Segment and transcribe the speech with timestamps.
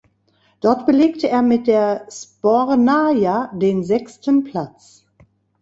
[0.61, 5.05] Dort belegte er mit der "Sbornaja" den sechsten Platz.